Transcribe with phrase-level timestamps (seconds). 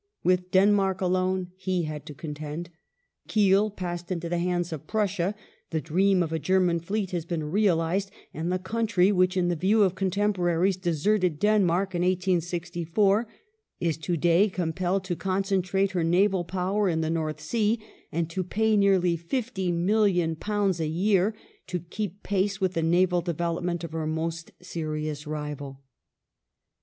[0.23, 2.71] With Denmark alone he had to contend;
[3.27, 5.35] Kiel passed into the hands of Prussia;
[5.69, 9.55] the dream of a German fleet has been realized, and the country which, in the
[9.55, 13.27] view of contemporaries, deserted Denmai'k in 1864
[13.79, 17.79] is to day compelled to concentrate her naval power in the North Sea
[18.11, 21.35] and to pay nearly £50,000,000 a year
[21.67, 25.83] to keep pace with the naval development of her most serious rival.